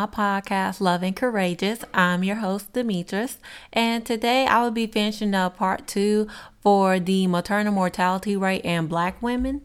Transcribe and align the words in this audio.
My 0.00 0.06
podcast, 0.06 0.80
Loving 0.80 1.12
Courageous. 1.12 1.84
I'm 1.92 2.24
your 2.24 2.36
host, 2.36 2.72
Demetris, 2.72 3.36
and 3.70 4.06
today 4.06 4.46
I 4.46 4.62
will 4.62 4.70
be 4.70 4.86
finishing 4.86 5.34
up 5.34 5.58
part 5.58 5.86
two 5.86 6.26
for 6.62 6.98
the 6.98 7.26
maternal 7.26 7.74
mortality 7.74 8.34
rate 8.34 8.64
in 8.64 8.86
black 8.86 9.20
women. 9.20 9.60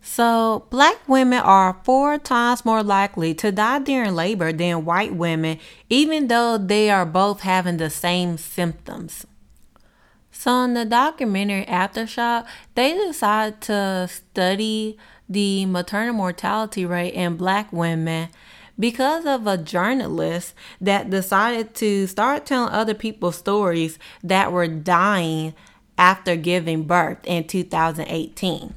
So, 0.00 0.66
black 0.68 1.08
women 1.08 1.38
are 1.38 1.80
four 1.84 2.18
times 2.18 2.64
more 2.64 2.82
likely 2.82 3.34
to 3.34 3.52
die 3.52 3.78
during 3.78 4.16
labor 4.16 4.52
than 4.52 4.84
white 4.84 5.14
women, 5.14 5.60
even 5.88 6.26
though 6.26 6.58
they 6.58 6.90
are 6.90 7.06
both 7.06 7.42
having 7.42 7.76
the 7.76 7.88
same 7.88 8.38
symptoms. 8.38 9.28
So, 10.32 10.64
in 10.64 10.74
the 10.74 10.84
documentary 10.84 11.66
Aftershock, 11.66 12.46
they 12.74 12.94
decided 12.94 13.60
to 13.60 14.08
study 14.10 14.98
the 15.28 15.66
maternal 15.66 16.14
mortality 16.14 16.84
rate 16.84 17.14
in 17.14 17.36
black 17.36 17.72
women 17.72 18.30
because 18.78 19.26
of 19.26 19.46
a 19.46 19.56
journalist 19.56 20.54
that 20.80 21.10
decided 21.10 21.74
to 21.76 22.06
start 22.06 22.46
telling 22.46 22.72
other 22.72 22.94
people 22.94 23.32
stories 23.32 23.98
that 24.22 24.52
were 24.52 24.68
dying 24.68 25.54
after 25.98 26.36
giving 26.36 26.84
birth 26.84 27.18
in 27.24 27.44
2018. 27.44 28.74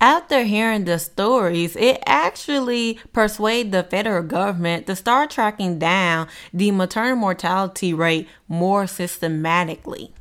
After 0.00 0.42
hearing 0.42 0.84
the 0.84 0.98
stories, 0.98 1.76
it 1.76 2.02
actually 2.04 2.98
persuaded 3.12 3.72
the 3.72 3.84
federal 3.84 4.22
government 4.22 4.86
to 4.86 4.96
start 4.96 5.30
tracking 5.30 5.78
down 5.78 6.28
the 6.52 6.70
maternal 6.72 7.16
mortality 7.16 7.94
rate 7.94 8.28
more 8.48 8.86
systematically. 8.86 10.12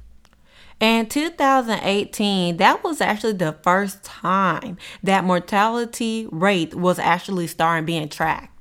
In 0.80 1.08
2018, 1.08 2.58
that 2.58 2.84
was 2.84 3.02
actually 3.02 3.34
the 3.34 3.58
first 3.62 4.04
time 4.04 4.78
that 5.02 5.24
mortality 5.24 6.28
rate 6.32 6.74
was 6.76 7.00
actually 7.00 7.48
starting 7.48 7.86
being 7.86 8.10
tracked. 8.10 8.53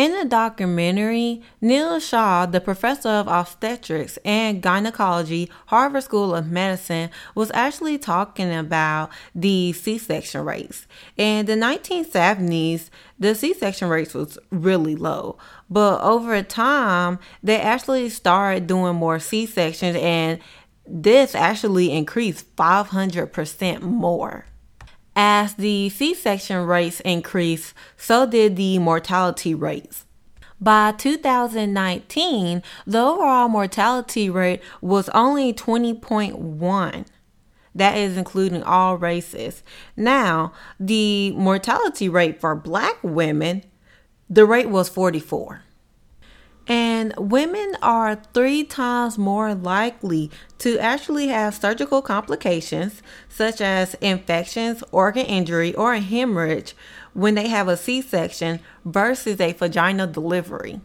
In 0.00 0.12
the 0.12 0.24
documentary, 0.24 1.42
Neel 1.60 2.00
Shah, 2.00 2.46
the 2.46 2.58
professor 2.58 3.10
of 3.10 3.28
obstetrics 3.28 4.18
and 4.24 4.62
gynecology, 4.62 5.50
Harvard 5.66 6.04
School 6.04 6.34
of 6.34 6.50
Medicine, 6.50 7.10
was 7.34 7.50
actually 7.52 7.98
talking 7.98 8.50
about 8.50 9.10
the 9.34 9.74
C-section 9.74 10.42
rates. 10.42 10.86
In 11.18 11.44
the 11.44 11.52
1970s, 11.52 12.88
the 13.18 13.34
C-section 13.34 13.90
rates 13.90 14.14
was 14.14 14.38
really 14.48 14.96
low, 14.96 15.36
but 15.68 16.00
over 16.00 16.42
time, 16.44 17.18
they 17.42 17.60
actually 17.60 18.08
started 18.08 18.66
doing 18.66 18.96
more 18.96 19.18
C-sections, 19.18 19.98
and 20.00 20.40
this 20.86 21.34
actually 21.34 21.92
increased 21.92 22.56
500% 22.56 23.82
more. 23.82 24.46
As 25.16 25.54
the 25.54 25.88
C 25.88 26.14
section 26.14 26.64
rates 26.66 27.00
increased, 27.00 27.74
so 27.96 28.26
did 28.26 28.56
the 28.56 28.78
mortality 28.78 29.54
rates. 29.54 30.06
By 30.60 30.92
2019, 30.92 32.62
the 32.86 33.00
overall 33.00 33.48
mortality 33.48 34.28
rate 34.28 34.60
was 34.80 35.08
only 35.10 35.52
20.1. 35.54 37.06
That 37.74 37.96
is 37.96 38.16
including 38.16 38.62
all 38.62 38.98
races. 38.98 39.62
Now, 39.96 40.52
the 40.78 41.30
mortality 41.32 42.08
rate 42.08 42.40
for 42.40 42.54
black 42.54 42.96
women, 43.02 43.64
the 44.28 44.44
rate 44.44 44.68
was 44.68 44.88
44. 44.88 45.62
And 46.66 47.14
women 47.16 47.76
are 47.82 48.22
three 48.32 48.62
times 48.64 49.18
more 49.18 49.54
likely 49.54 50.30
to 50.58 50.78
actually 50.78 51.28
have 51.28 51.54
surgical 51.54 52.00
complications, 52.02 53.02
such 53.28 53.60
as 53.60 53.94
infections, 53.94 54.84
organ 54.92 55.26
injury, 55.26 55.74
or 55.74 55.94
hemorrhage 55.96 56.74
when 57.12 57.34
they 57.34 57.48
have 57.48 57.66
a 57.66 57.76
C 57.76 58.00
section 58.00 58.60
versus 58.84 59.40
a 59.40 59.52
vaginal 59.52 60.06
delivery. 60.06 60.80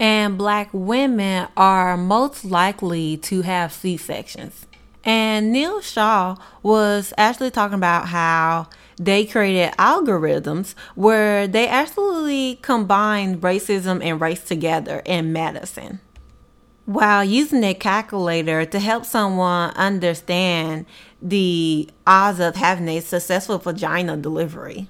And 0.00 0.38
black 0.38 0.70
women 0.72 1.48
are 1.56 1.96
most 1.96 2.44
likely 2.44 3.18
to 3.18 3.42
have 3.42 3.72
C 3.72 3.96
sections. 3.96 4.66
And 5.04 5.52
Neel 5.52 5.80
Shah 5.80 6.36
was 6.62 7.12
actually 7.18 7.50
talking 7.50 7.74
about 7.74 8.08
how 8.08 8.68
they 8.98 9.24
created 9.24 9.74
algorithms 9.76 10.74
where 10.94 11.46
they 11.46 11.66
actually 11.66 12.58
combined 12.62 13.40
racism 13.40 14.02
and 14.02 14.20
race 14.20 14.44
together 14.44 15.02
in 15.04 15.32
medicine 15.32 16.00
while 16.84 17.24
using 17.24 17.64
a 17.64 17.74
calculator 17.74 18.64
to 18.64 18.80
help 18.80 19.04
someone 19.04 19.70
understand 19.70 20.86
the 21.20 21.88
odds 22.06 22.38
of 22.40 22.54
having 22.56 22.88
a 22.88 23.00
successful 23.00 23.58
vagina 23.58 24.16
delivery 24.16 24.88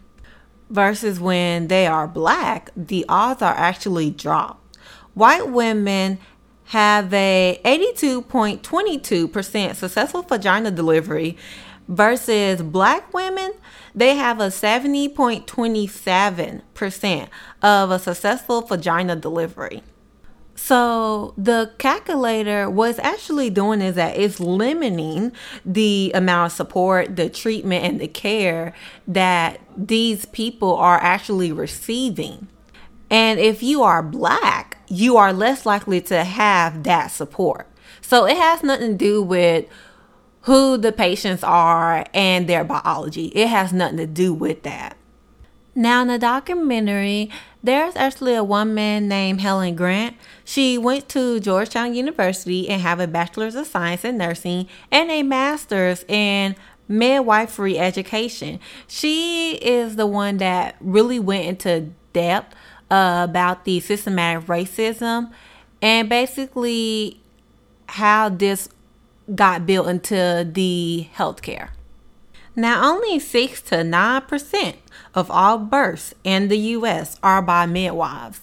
versus 0.71 1.19
when 1.21 1.69
they 1.69 1.87
are 1.87 2.09
black 2.09 2.71
the 2.75 3.05
odds 3.09 3.43
are 3.43 3.55
actually 3.55 4.11
dropped. 4.11 4.79
White 5.15 5.51
women 5.51 6.19
have 6.67 7.13
a 7.13 7.61
82.22% 7.65 9.75
successful 9.75 10.23
vagina 10.23 10.71
delivery 10.71 11.37
versus 11.95 12.63
black 12.63 13.13
women 13.13 13.53
they 13.95 14.17
have 14.17 14.41
a 14.41 14.47
70.27% 14.47 17.29
of 17.63 17.91
a 17.91 17.99
successful 17.99 18.63
vagina 18.63 19.17
delivery. 19.17 19.83
So 20.55 21.35
the 21.37 21.73
calculator 21.79 22.71
was 22.71 22.99
actually 23.01 23.51
doing 23.51 23.83
is 23.83 23.97
that 23.97 24.17
it's 24.17 24.39
limiting 24.39 25.33
the 25.65 26.13
amount 26.15 26.53
of 26.53 26.57
support, 26.57 27.17
the 27.17 27.29
treatment, 27.29 27.85
and 27.85 28.01
the 28.01 28.07
care 28.09 28.73
that 29.09 29.61
these 29.77 30.25
people 30.27 30.77
are 30.77 30.99
actually 30.99 31.51
receiving. 31.53 32.47
And 33.11 33.41
if 33.41 33.63
you 33.63 33.83
are 33.83 34.03
black, 34.03 34.79
you 34.89 35.17
are 35.17 35.33
less 35.33 35.65
likely 35.67 36.01
to 36.03 36.23
have 36.25 36.85
that 36.85 37.09
support. 37.09 37.67
So 38.01 38.27
it 38.27 38.37
has 38.37 38.63
nothing 38.63 38.93
to 38.93 39.05
do 39.05 39.23
with 39.23 39.67
who 40.43 40.77
the 40.77 40.93
patients 40.93 41.43
are 41.43 42.05
and 42.13 42.49
their 42.49 42.65
biology. 42.65 43.27
It 43.27 43.49
has 43.49 43.73
nothing 43.73 43.99
to 43.99 44.07
do 44.07 44.35
with 44.35 44.63
that. 44.63 44.97
Now, 45.75 46.03
in 46.03 46.09
the 46.09 46.19
documentary, 46.19 47.31
there's 47.63 47.97
actually 47.97 48.35
a 48.35 48.45
woman 48.45 49.09
named 49.09 49.41
Helen 49.41 49.75
Grant. 49.75 50.17
She 50.45 50.77
went 50.77 51.09
to 51.11 51.41
Georgetown 51.41 51.95
University 51.95 52.69
and 52.69 52.83
have 52.83 53.01
a 53.01 53.07
bachelor's 53.07 53.55
of 53.55 53.67
science 53.67 54.05
in 54.05 54.19
nursing 54.19 54.69
and 54.91 55.11
a 55.11 55.23
master's 55.23 56.05
in 56.09 56.57
midwifery 56.89 57.79
education. 57.79 58.61
She 58.87 59.55
is 59.55 59.97
the 59.97 60.07
one 60.07 60.37
that 60.39 60.77
really 60.81 61.19
went 61.19 61.47
into 61.47 61.93
depth 62.13 62.55
uh, 62.91 63.27
about 63.29 63.65
the 63.65 63.81
systematic 63.81 64.47
racism 64.47 65.33
and 65.81 66.09
basically 66.09 67.21
how 67.87 68.29
this 68.29 68.69
got 69.35 69.67
built 69.67 69.89
into 69.89 70.49
the 70.51 71.09
healthcare. 71.17 71.71
Now, 72.55 72.85
only 72.91 73.19
6 73.19 73.63
to 73.63 73.77
9% 73.77 74.75
of 75.15 75.31
all 75.31 75.59
births 75.59 76.15
in 76.23 76.49
the 76.49 76.59
US 76.59 77.19
are 77.23 77.41
by 77.41 77.67
midwives. 77.67 78.41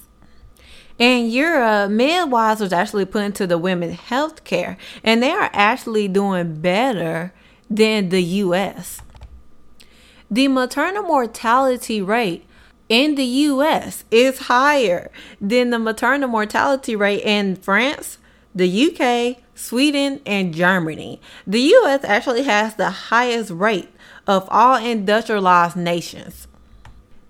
In 0.97 1.29
Europe, 1.29 1.91
midwives 1.91 2.59
was 2.59 2.73
actually 2.73 3.05
put 3.05 3.23
into 3.23 3.47
the 3.47 3.57
women's 3.57 3.99
health 3.99 4.43
care, 4.43 4.77
and 5.03 5.23
they 5.23 5.31
are 5.31 5.49
actually 5.53 6.07
doing 6.07 6.59
better 6.59 7.33
than 7.69 8.09
the 8.09 8.21
US. 8.21 9.01
The 10.29 10.47
maternal 10.47 11.03
mortality 11.03 12.01
rate 12.01 12.45
in 12.89 13.15
the 13.15 13.23
US 13.23 14.03
is 14.11 14.39
higher 14.39 15.11
than 15.39 15.69
the 15.69 15.79
maternal 15.79 16.27
mortality 16.27 16.95
rate 16.95 17.23
in 17.23 17.55
France, 17.55 18.17
the 18.53 18.91
UK, 18.91 19.37
Sweden, 19.55 20.21
and 20.25 20.53
Germany. 20.53 21.21
The 21.45 21.61
US 21.61 22.03
actually 22.03 22.43
has 22.43 22.75
the 22.75 22.89
highest 22.89 23.51
rate 23.51 23.89
of 24.27 24.47
all 24.49 24.75
industrialized 24.75 25.75
nations. 25.75 26.47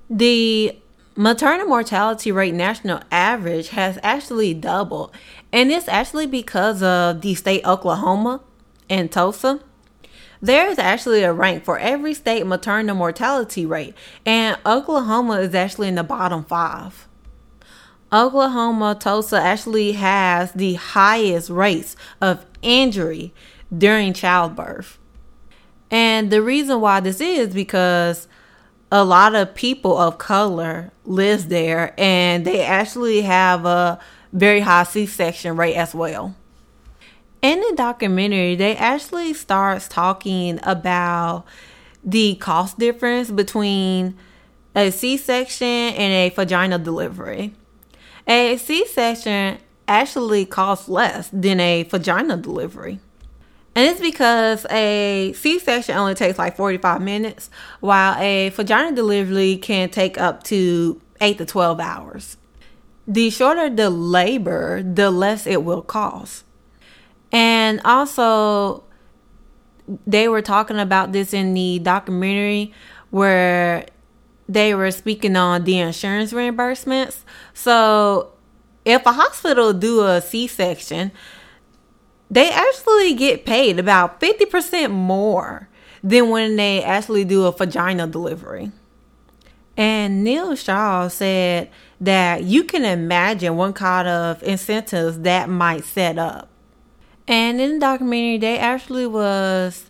The 0.10 0.78
maternal 1.16 1.68
mortality 1.68 2.32
rate 2.32 2.54
national 2.54 3.02
average 3.12 3.70
has 3.70 4.00
actually 4.02 4.54
doubled, 4.54 5.12
and 5.52 5.72
it's 5.72 5.90
actually 5.90 6.28
because 6.28 6.82
of 6.82 7.22
the 7.22 7.36
state 7.36 7.66
Oklahoma 7.66 8.42
and 8.90 9.12
Tulsa. 9.12 9.60
There 10.42 10.70
is 10.70 10.80
actually 10.80 11.24
a 11.24 11.34
rank 11.34 11.66
for 11.66 11.78
every 11.78 12.14
state 12.14 12.46
maternal 12.48 12.96
mortality 12.96 13.66
rate, 13.66 13.94
and 14.26 14.58
Oklahoma 14.66 15.42
is 15.42 15.54
actually 15.54 15.90
in 15.90 15.96
the 15.96 16.04
bottom 16.04 16.46
five. 16.46 17.09
Oklahoma 18.12 18.98
Tulsa 19.00 19.40
actually 19.40 19.92
has 19.94 20.52
the 20.54 20.74
highest 20.76 21.50
rates 21.50 21.96
of 22.22 22.46
injury 22.62 23.34
during 23.76 24.14
childbirth. 24.14 24.98
And 25.92 26.32
the 26.32 26.42
reason 26.42 26.82
why 26.82 27.00
this 27.00 27.22
is 27.22 27.54
because 27.54 28.28
a 28.92 29.04
lot 29.04 29.36
of 29.36 29.54
people 29.54 29.98
of 29.98 30.18
color 30.18 30.92
lives 31.06 31.48
there 31.48 31.94
and 31.98 32.46
they 32.46 32.62
actually 32.64 33.22
have 33.22 33.66
a 33.66 34.00
very 34.34 34.62
high 34.62 34.84
C-section 34.84 35.56
rate 35.56 35.76
as 35.76 35.94
well. 35.94 36.36
In 37.42 37.60
the 37.62 37.74
documentary, 37.76 38.56
they 38.56 38.76
actually 38.76 39.34
starts 39.34 39.88
talking 39.88 40.60
about 40.64 41.46
the 42.04 42.36
cost 42.36 42.80
difference 42.80 43.30
between 43.32 44.18
a 44.76 44.92
C 44.92 45.18
section, 45.18 45.68
and 45.68 46.14
a 46.14 46.30
vaginal 46.36 46.80
delivery. 46.80 47.54
A 48.30 48.58
C 48.58 48.86
section 48.86 49.58
actually 49.88 50.46
costs 50.46 50.88
less 50.88 51.30
than 51.34 51.60
a 51.60 51.84
vaginal 51.84 52.38
delivery. 52.38 53.00
And 53.76 53.90
it's 53.90 54.00
because 54.00 54.68
a 54.70 55.34
C 55.34 55.58
section 55.58 55.98
only 55.98 56.14
takes 56.14 56.38
like 56.38 56.56
45 56.56 57.02
minutes, 57.02 57.50
while 57.80 58.16
a 58.20 58.50
vaginal 58.50 58.94
delivery 58.94 59.58
can 59.58 59.90
take 59.90 60.20
up 60.20 60.44
to 60.44 61.02
8 61.20 61.40
to 61.40 61.46
12 61.46 61.80
hours. 61.80 62.38
The 63.08 63.32
shorter 63.32 63.70
the 63.70 63.90
labor, 63.90 64.84
the 64.84 65.10
less 65.10 65.48
it 65.48 65.64
will 65.64 65.82
cost. 65.82 66.44
And 67.32 67.82
also, 67.84 68.84
they 70.06 70.28
were 70.28 70.44
talking 70.44 70.78
about 70.78 71.14
this 71.14 71.34
in 71.34 71.56
the 71.56 71.80
documentary 71.80 72.74
where 73.10 73.88
they 74.50 74.74
were 74.74 74.90
speaking 74.90 75.36
on 75.36 75.64
the 75.64 75.78
insurance 75.78 76.34
reimbursements. 76.34 77.20
So, 77.54 78.32
if 78.84 79.06
a 79.06 79.12
hospital 79.12 79.74
do 79.74 80.04
a 80.04 80.20
C-section, 80.20 81.12
they 82.32 82.50
actually 82.50 83.14
get 83.14 83.46
paid 83.46 83.78
about 83.78 84.20
50% 84.20 84.90
more 84.90 85.70
than 86.04 86.30
when 86.30 86.56
they 86.56 86.84
actually 86.84 87.26
do 87.26 87.46
a 87.46 87.52
vaginal 87.52 88.08
delivery. 88.08 88.72
And 89.78 90.24
Neel 90.24 90.56
Shah 90.56 91.08
said 91.10 91.70
that 92.02 92.44
you 92.44 92.64
can 92.64 92.84
imagine 92.84 93.56
what 93.56 93.76
kind 93.76 94.08
of 94.08 94.42
incentives 94.42 95.20
that 95.20 95.48
might 95.48 95.86
set 95.86 96.18
up. 96.18 96.50
And 97.28 97.62
in 97.62 97.74
the 97.74 97.80
documentary, 97.80 98.40
they 98.40 98.58
actually 98.58 99.06
was 99.06 99.90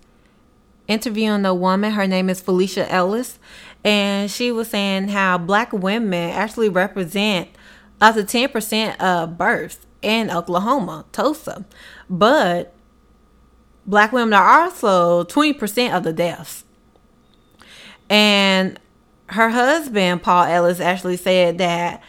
interviewing 0.90 1.46
a 1.46 1.54
woman. 1.54 1.94
Her 1.94 2.08
name 2.08 2.30
is 2.30 2.42
Felicia 2.42 2.92
Ellis. 2.92 3.40
And 3.84 4.30
she 4.30 4.52
was 4.52 4.68
saying 4.70 5.10
how 5.10 5.38
black 5.38 5.72
women 5.72 6.32
actually 6.32 6.70
represent 6.70 7.50
up 8.02 8.16
to 8.16 8.24
10% 8.24 8.98
of 8.98 9.38
births 9.38 9.80
in 10.02 10.30
Oklahoma, 10.30 11.06
Tulsa. 11.12 11.66
But 12.10 12.74
black 13.86 14.12
women 14.12 14.34
are 14.34 14.64
also 14.64 15.24
20% 15.26 15.96
of 15.96 16.04
the 16.04 16.14
deaths. 16.14 16.66
And 18.10 18.80
her 19.28 19.50
husband, 19.50 20.24
Paul 20.24 20.46
Ellis, 20.46 20.80
actually 20.80 21.18
said 21.18 21.58
that 21.60 22.04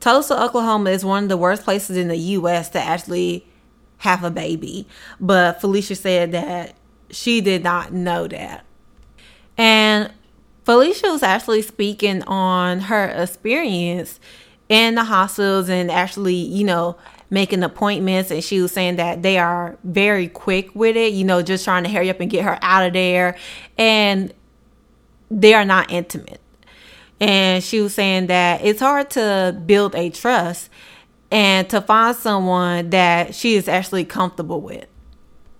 Tulsa, 0.00 0.42
Oklahoma 0.42 0.90
is 0.90 1.04
one 1.04 1.24
of 1.24 1.28
the 1.28 1.36
worst 1.36 1.64
places 1.64 1.96
in 1.96 2.08
the 2.08 2.16
U.S. 2.16 2.68
to 2.70 2.78
actually 2.78 3.46
have 3.98 4.22
a 4.24 4.30
baby. 4.30 4.86
But 5.18 5.60
Felicia 5.60 5.94
said 5.94 6.32
that 6.32 6.74
she 7.10 7.40
did 7.40 7.62
not 7.62 7.92
know 7.92 8.26
that. 8.28 8.65
Felicia 10.66 11.12
was 11.12 11.22
actually 11.22 11.62
speaking 11.62 12.24
on 12.24 12.80
her 12.80 13.06
experience 13.06 14.18
in 14.68 14.96
the 14.96 15.04
hospitals 15.04 15.68
and 15.68 15.92
actually, 15.92 16.34
you 16.34 16.64
know, 16.64 16.96
making 17.30 17.62
appointments 17.62 18.32
and 18.32 18.42
she 18.42 18.60
was 18.60 18.72
saying 18.72 18.96
that 18.96 19.22
they 19.22 19.38
are 19.38 19.78
very 19.84 20.26
quick 20.26 20.74
with 20.74 20.96
it, 20.96 21.12
you 21.12 21.22
know, 21.22 21.40
just 21.40 21.64
trying 21.64 21.84
to 21.84 21.88
hurry 21.88 22.10
up 22.10 22.18
and 22.18 22.32
get 22.32 22.44
her 22.44 22.58
out 22.62 22.84
of 22.84 22.94
there 22.94 23.36
and 23.78 24.34
they 25.30 25.54
are 25.54 25.64
not 25.64 25.92
intimate. 25.92 26.40
And 27.20 27.62
she 27.62 27.80
was 27.80 27.94
saying 27.94 28.26
that 28.26 28.64
it's 28.64 28.80
hard 28.80 29.08
to 29.10 29.56
build 29.66 29.94
a 29.94 30.10
trust 30.10 30.68
and 31.30 31.70
to 31.70 31.80
find 31.80 32.16
someone 32.16 32.90
that 32.90 33.36
she 33.36 33.54
is 33.54 33.68
actually 33.68 34.04
comfortable 34.04 34.60
with. 34.60 34.88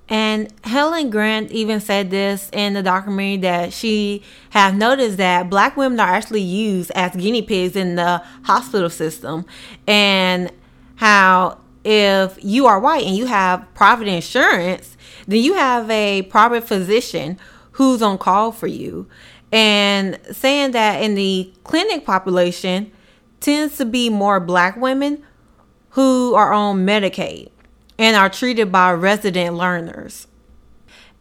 And 0.08 0.52
Helen 0.62 1.10
Grant 1.10 1.50
even 1.50 1.80
said 1.80 2.10
this 2.10 2.48
in 2.52 2.74
the 2.74 2.82
documentary 2.82 3.38
that 3.38 3.72
she 3.72 4.22
has 4.50 4.72
noticed 4.72 5.16
that 5.16 5.50
black 5.50 5.76
women 5.76 5.98
are 5.98 6.08
actually 6.08 6.42
used 6.42 6.92
as 6.92 7.16
guinea 7.16 7.42
pigs 7.42 7.74
in 7.74 7.96
the 7.96 8.22
hospital 8.44 8.88
system 8.88 9.44
and 9.86 10.52
how 10.96 11.58
if 11.84 12.38
you 12.42 12.66
are 12.66 12.78
white 12.78 13.04
and 13.04 13.16
you 13.16 13.26
have 13.26 13.66
private 13.74 14.08
insurance, 14.08 14.96
then 15.26 15.42
you 15.42 15.54
have 15.54 15.90
a 15.90 16.22
private 16.22 16.64
physician 16.64 17.38
who's 17.72 18.00
on 18.00 18.18
call 18.18 18.52
for 18.52 18.66
you. 18.66 19.08
And 19.52 20.18
saying 20.32 20.72
that 20.72 21.02
in 21.02 21.14
the 21.14 21.52
clinic 21.64 22.04
population 22.04 22.92
tends 23.40 23.76
to 23.78 23.84
be 23.84 24.08
more 24.08 24.40
black 24.40 24.76
women 24.76 25.22
who 25.90 26.34
are 26.34 26.52
on 26.52 26.84
Medicaid 26.84 27.50
and 27.98 28.16
are 28.16 28.28
treated 28.28 28.70
by 28.70 28.92
resident 28.92 29.56
learners. 29.56 30.26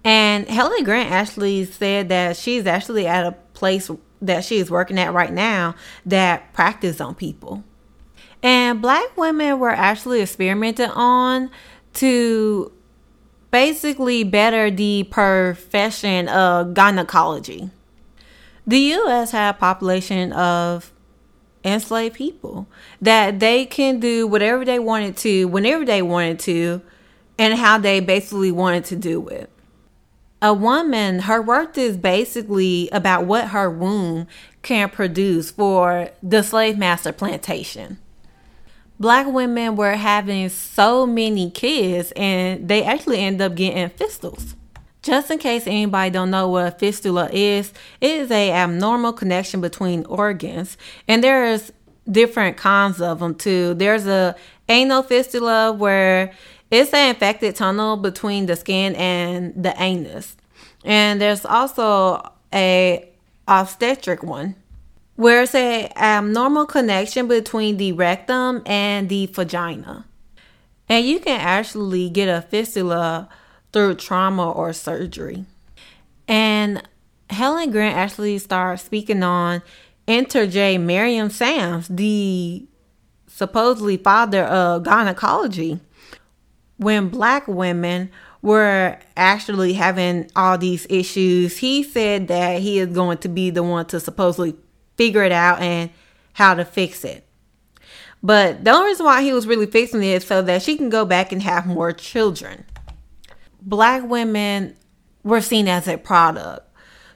And 0.04 0.48
Helen 0.48 0.83
Grant 0.83 1.12
actually 1.12 1.66
said 1.66 2.10
that 2.10 2.38
she's 2.38 2.66
actually 2.68 3.07
at 3.07 3.25
a 3.25 3.31
place 3.54 3.89
that 4.22 4.44
she 4.44 4.60
is 4.60 4.69
working 4.69 5.00
at 5.00 5.13
right 5.13 5.33
now 5.33 5.75
that 6.06 6.54
practice 6.54 7.01
on 7.01 7.16
people. 7.16 7.63
And 8.44 8.81
black 8.81 9.18
women 9.18 9.60
were 9.60 9.72
actually 9.72 10.22
experimented 10.22 10.92
on 10.94 11.50
to 11.95 12.72
basically 13.50 14.24
better 14.24 14.69
the 14.69 15.07
profession 15.10 16.28
of 16.28 16.74
gynecology. 16.74 17.69
The 18.68 18.78
US 18.78 19.31
had 19.31 19.56
a 19.56 19.57
population 19.57 20.33
of 20.33 20.92
enslaved 21.66 22.16
people 22.16 22.68
that 23.02 23.40
they 23.40 23.66
can 23.66 24.00
do 24.00 24.28
whatever 24.28 24.64
they 24.64 24.80
wanted 24.80 25.18
to, 25.18 25.46
whenever 25.48 25.84
they 25.84 26.02
wanted 26.02 26.40
to, 26.40 26.82
and 27.38 27.56
how 27.56 27.78
they 27.78 28.00
basically 28.00 28.52
wanted 28.52 28.86
to 28.86 28.96
do 28.96 29.28
it. 29.28 29.50
A 30.42 30.54
woman, 30.54 31.20
her 31.22 31.42
worth 31.42 31.78
is 31.78 31.98
basically 31.98 32.90
about 32.92 33.26
what 33.26 33.50
her 33.50 33.70
womb 33.70 34.28
can 34.62 34.90
produce 34.90 35.52
for 35.52 36.10
the 36.22 36.44
slave 36.44 36.78
master 36.78 37.12
plantation. 37.12 37.98
Black 39.00 39.28
women 39.28 39.76
were 39.76 39.96
having 39.96 40.48
so 40.50 41.06
many 41.06 41.50
kids 41.52 42.14
and 42.16 42.68
they 42.68 42.84
actually 42.84 43.19
end 43.19 43.42
up 43.42 43.56
getting 43.56 43.90
fistulas. 43.90 44.56
Just 45.06 45.30
in 45.30 45.38
case 45.38 45.68
anybody 45.68 46.09
don't 46.09 46.31
know 46.31 46.50
what 46.50 46.66
a 46.66 46.71
fistula 46.71 47.30
is, 47.31 47.71
it 48.02 48.09
is 48.09 48.31
a 48.31 48.52
abnormal 48.52 49.14
connection 49.14 49.62
between 49.62 50.04
organs, 50.07 50.78
and 51.07 51.24
there's 51.24 51.71
different 52.09 52.57
kinds 52.57 53.00
of 53.00 53.19
them 53.19 53.35
too. 53.35 53.76
There's 53.76 54.07
a 54.07 54.35
anal 54.68 55.04
fistula 55.04 55.71
where 55.71 56.33
it's 56.71 56.92
an 56.92 57.09
infected 57.09 57.56
tunnel 57.56 57.97
between 57.97 58.47
the 58.47 58.56
skin 58.56 58.95
and 58.95 59.54
the 59.54 59.80
anus, 59.80 60.38
and 60.83 61.21
there's 61.21 61.45
also 61.45 62.28
a 62.52 63.07
obstetric 63.47 64.24
one 64.24 64.56
where 65.18 65.44
it's 65.44 65.54
a 65.54 65.88
abnormal 65.95 66.66
connection 66.66 67.28
between 67.28 67.78
the 67.78 67.92
rectum 67.92 68.64
and 68.66 69.07
the 69.09 69.28
vagina, 69.28 70.07
and 70.90 71.06
you 71.06 71.19
can 71.19 71.40
actually 71.40 72.09
get 72.09 72.28
a 72.28 72.42
fistula 72.42 73.30
through 73.76 73.94
trauma 73.94 74.50
or 74.52 74.72
surgery. 74.72 75.44
And 76.30 76.82
Helen 77.30 77.72
Grant 77.72 77.98
actually 77.98 78.38
started 78.38 78.82
speaking 78.82 79.22
on 79.22 79.62
Enter 80.08 80.48
J. 80.48 80.78
Marion 80.78 81.30
Sams, 81.30 81.90
the 81.90 82.66
supposedly 83.28 83.98
father 83.98 84.46
of 84.46 84.84
gynecology, 84.84 85.82
when 86.78 87.10
black 87.10 87.50
women 87.50 88.12
were 88.42 88.98
actually 89.18 89.74
having 89.74 90.32
all 90.38 90.58
these 90.58 90.88
issues. 90.90 91.58
He 91.58 91.84
said 91.84 92.30
that 92.30 92.62
he 92.62 92.80
is 92.80 92.88
going 92.94 93.18
to 93.20 93.28
be 93.28 93.50
the 93.50 93.62
one 93.62 93.88
to 93.88 94.00
supposedly 94.00 94.56
figure 94.96 95.24
it 95.24 95.34
out 95.34 95.60
and 95.60 95.90
how 96.32 96.54
to 96.54 96.64
fix 96.64 97.04
it. 97.04 97.28
But 98.24 98.64
the 98.64 98.72
only 98.72 98.88
reason 98.88 99.06
why 99.06 99.22
he 99.22 99.34
was 99.34 99.46
really 99.46 99.66
fixing 99.66 100.02
it 100.02 100.24
is 100.24 100.26
so 100.26 100.42
that 100.44 100.62
she 100.62 100.78
can 100.78 100.88
go 100.88 101.04
back 101.04 101.34
and 101.34 101.44
have 101.44 101.68
more 101.68 101.92
children 101.92 102.64
black 103.66 104.04
women 104.07 104.76
were 105.24 105.42
seen 105.42 105.68
as 105.68 105.88
a 105.88 105.98
product. 105.98 106.62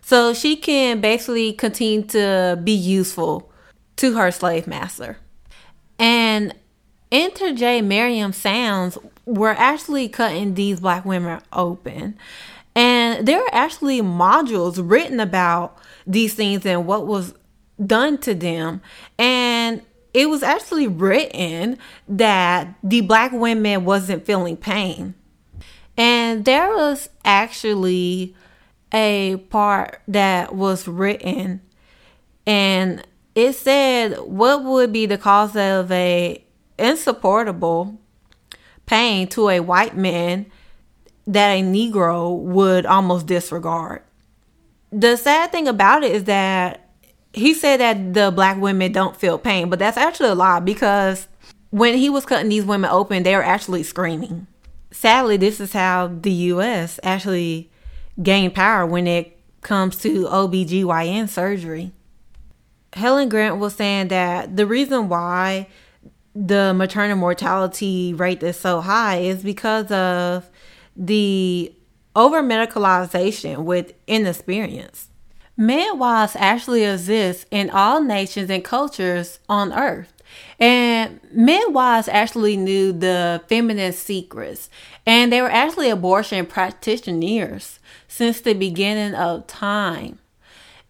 So 0.01 0.33
she 0.33 0.55
can 0.55 1.01
basically 1.01 1.53
continue 1.53 2.01
to 2.07 2.59
be 2.63 2.71
useful 2.71 3.51
to 3.97 4.15
her 4.15 4.31
slave 4.31 4.65
master. 4.65 5.17
And 5.99 6.55
Enter 7.11 7.53
J. 7.53 7.81
Marion 7.81 8.33
Sams 8.33 8.97
were 9.25 9.55
actually 9.57 10.09
cutting 10.09 10.53
these 10.53 10.79
black 10.79 11.05
women 11.05 11.41
open. 11.53 12.17
And 12.75 13.27
there 13.27 13.41
are 13.41 13.49
actually 13.53 14.01
modules 14.01 14.79
written 14.81 15.19
about 15.19 15.77
these 16.05 16.33
things 16.33 16.65
and 16.65 16.85
what 16.85 17.07
was 17.07 17.33
done 17.83 18.19
to 18.19 18.33
them. 18.33 18.81
And 19.17 19.81
it 20.13 20.29
was 20.29 20.43
actually 20.43 20.87
written 20.87 21.77
that 22.07 22.75
the 22.83 23.01
black 23.01 23.31
women 23.31 23.85
wasn't 23.85 24.25
feeling 24.25 24.57
pain. 24.57 25.15
And 25.99 26.45
there 26.45 26.69
was 26.69 27.09
actually 27.25 28.33
a 28.93 29.35
part 29.49 30.01
that 30.07 30.55
was 30.55 30.87
written 30.87 31.61
and 32.47 33.05
it 33.35 33.53
said 33.53 34.17
what 34.21 34.63
would 34.63 34.91
be 34.91 35.05
the 35.05 35.17
cause 35.17 35.55
of 35.55 35.91
a 35.91 36.43
insupportable 36.79 37.99
pain 38.87 39.27
to 39.27 39.49
a 39.49 39.59
white 39.59 39.95
man 39.95 40.47
that 41.27 41.51
a 41.51 41.61
negro 41.61 42.35
would 42.39 42.87
almost 42.87 43.27
disregard. 43.27 44.01
The 44.91 45.17
sad 45.17 45.51
thing 45.51 45.67
about 45.67 46.03
it 46.03 46.11
is 46.11 46.23
that 46.23 46.89
he 47.33 47.53
said 47.53 47.79
that 47.81 48.13
the 48.15 48.31
black 48.31 48.57
women 48.57 48.91
don't 48.91 49.15
feel 49.15 49.37
pain, 49.37 49.69
but 49.69 49.77
that's 49.77 49.97
actually 49.97 50.29
a 50.29 50.35
lie 50.35 50.61
because 50.61 51.27
when 51.69 51.95
he 51.95 52.09
was 52.09 52.25
cutting 52.25 52.49
these 52.49 52.65
women 52.65 52.89
open, 52.89 53.21
they 53.21 53.35
were 53.35 53.43
actually 53.43 53.83
screaming. 53.83 54.47
Sadly, 54.91 55.37
this 55.37 55.59
is 55.59 55.73
how 55.73 56.07
the 56.07 56.31
US 56.31 56.99
actually 57.03 57.71
gained 58.21 58.55
power 58.55 58.85
when 58.85 59.07
it 59.07 59.39
comes 59.61 59.97
to 59.97 60.25
OBGYN 60.25 61.29
surgery. 61.29 61.91
Helen 62.93 63.29
Grant 63.29 63.57
was 63.57 63.75
saying 63.75 64.07
that 64.07 64.55
the 64.55 64.65
reason 64.65 65.09
why 65.09 65.67
the 66.35 66.73
maternal 66.73 67.17
mortality 67.17 68.13
rate 68.13 68.41
is 68.41 68.57
so 68.59 68.81
high 68.81 69.17
is 69.17 69.43
because 69.43 69.91
of 69.91 70.49
the 70.95 71.73
over 72.15 72.41
medicalization 72.41 73.63
with 73.63 73.93
inexperience. 74.07 75.09
Midwives 75.55 76.35
actually 76.37 76.83
exist 76.83 77.45
in 77.51 77.69
all 77.69 78.01
nations 78.01 78.49
and 78.49 78.63
cultures 78.63 79.39
on 79.49 79.73
earth. 79.73 80.13
And 80.59 81.19
midwives 81.31 82.07
actually 82.07 82.57
knew 82.57 82.91
the 82.91 83.41
feminine 83.47 83.93
secrets, 83.93 84.69
and 85.05 85.31
they 85.31 85.41
were 85.41 85.51
actually 85.51 85.89
abortion 85.89 86.45
practitioners 86.45 87.79
since 88.07 88.41
the 88.41 88.53
beginning 88.53 89.15
of 89.15 89.47
time. 89.47 90.19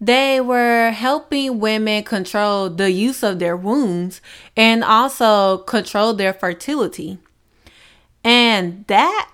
They 0.00 0.40
were 0.40 0.90
helping 0.90 1.60
women 1.60 2.04
control 2.04 2.70
the 2.70 2.90
use 2.90 3.22
of 3.22 3.38
their 3.38 3.56
wombs 3.56 4.22
and 4.56 4.82
also 4.82 5.58
control 5.58 6.14
their 6.14 6.32
fertility. 6.32 7.18
And 8.24 8.86
that 8.86 9.30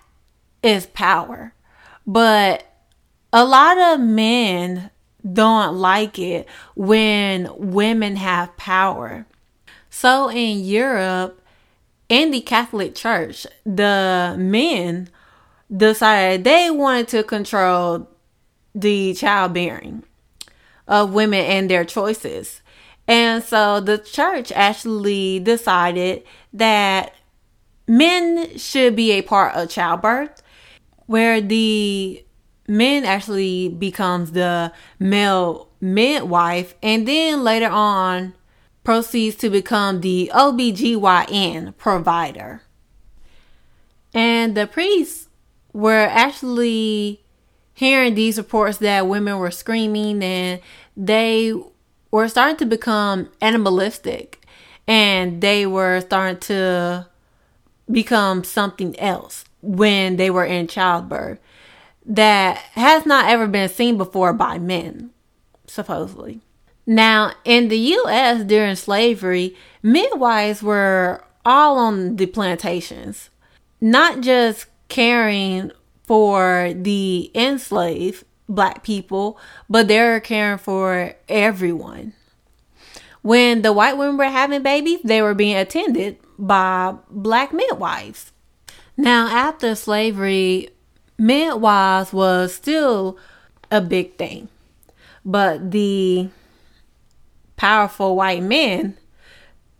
is 0.62 0.86
power. 0.86 1.52
But 2.04 2.66
a 3.32 3.44
lot 3.44 3.78
of 3.78 4.00
men 4.00 4.90
don't 5.32 5.76
like 5.76 6.18
it 6.18 6.48
when 6.75 7.48
women 7.56 8.16
have 8.16 8.56
power. 8.56 9.26
So 9.98 10.28
in 10.28 10.62
Europe, 10.62 11.40
in 12.10 12.30
the 12.30 12.42
Catholic 12.42 12.94
Church, 12.94 13.46
the 13.64 14.36
men 14.38 15.08
decided 15.74 16.44
they 16.44 16.70
wanted 16.70 17.08
to 17.08 17.22
control 17.22 18.06
the 18.74 19.14
childbearing 19.14 20.02
of 20.86 21.14
women 21.14 21.40
and 21.46 21.70
their 21.70 21.86
choices. 21.86 22.60
And 23.08 23.42
so 23.42 23.80
the 23.80 23.96
church 23.96 24.52
actually 24.52 25.40
decided 25.40 26.24
that 26.52 27.14
men 27.88 28.58
should 28.58 28.96
be 28.96 29.12
a 29.12 29.22
part 29.22 29.54
of 29.54 29.70
childbirth, 29.70 30.42
where 31.06 31.40
the 31.40 32.22
men 32.68 33.06
actually 33.06 33.70
becomes 33.70 34.32
the 34.32 34.74
male 34.98 35.70
midwife, 35.80 36.74
and 36.82 37.08
then 37.08 37.42
later 37.42 37.70
on 37.70 38.34
proceeds 38.87 39.35
to 39.35 39.50
become 39.50 40.00
the 40.00 40.31
OBGYN 40.33 41.76
provider. 41.76 42.62
And 44.14 44.57
the 44.57 44.69
priests 44.69 45.26
were 45.73 46.07
actually 46.09 47.25
hearing 47.75 48.14
these 48.14 48.38
reports 48.38 48.78
that 48.78 49.09
women 49.09 49.38
were 49.38 49.50
screaming 49.50 50.23
and 50.23 50.61
they 50.97 51.52
were 52.12 52.28
starting 52.28 52.59
to 52.59 52.64
become 52.64 53.28
animalistic 53.43 54.47
and 54.87 55.40
they 55.40 55.66
were 55.66 56.00
starting 56.00 56.38
to 56.38 57.09
become 57.90 58.45
something 58.45 58.97
else 59.00 59.45
when 59.62 60.14
they 60.14 60.31
were 60.31 60.45
in 60.45 60.69
childbirth 60.69 61.40
that 62.05 62.57
has 62.75 63.05
not 63.05 63.28
ever 63.28 63.49
been 63.49 63.69
seen 63.69 63.99
before 63.99 64.33
by 64.33 64.61
men, 64.61 65.11
supposedly. 65.66 66.40
Now, 66.87 67.33
in 67.45 67.69
the 67.69 67.78
US 67.78 68.45
during 68.45 68.76
slavery, 68.76 69.57
midwives 69.83 70.62
were 70.62 71.25
all 71.45 71.78
on 71.78 72.16
the 72.16 72.26
plantations, 72.26 73.31
not 73.81 74.21
just 74.21 74.66
caring 74.88 75.73
for 76.05 76.73
the 76.75 77.31
enslaved 77.35 78.25
black 78.49 78.85
people, 78.85 79.38
but 79.69 79.88
they're 79.88 80.21
caring 80.21 80.59
for 80.59 81.14
everyone. 81.28 82.12
When 83.23 83.62
the 83.62 83.73
white 83.73 83.99
women 83.99 84.16
were 84.16 84.25
having 84.25 84.62
babies, 84.62 85.00
they 85.02 85.21
were 85.21 85.35
being 85.35 85.57
attended 85.57 86.19
by 86.38 86.95
black 87.11 87.52
midwives. 87.52 88.31
Now, 88.97 89.26
after 89.26 89.75
slavery, 89.75 90.71
midwives 91.19 92.12
was 92.12 92.55
still 92.55 93.19
a 93.71 93.81
big 93.81 94.16
thing, 94.16 94.49
but 95.25 95.73
the 95.73 96.28
powerful 97.56 98.16
white 98.16 98.42
men 98.42 98.96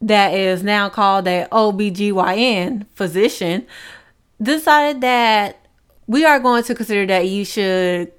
that 0.01 0.35
is 0.35 0.63
now 0.63 0.89
called 0.89 1.27
a 1.27 1.47
OBGYN 1.51 2.87
physician 2.95 3.67
decided 4.41 5.01
that 5.01 5.67
we 6.07 6.25
are 6.25 6.39
going 6.39 6.63
to 6.65 6.75
consider 6.75 7.07
that 7.07 7.29
you 7.29 7.45
should 7.45 8.13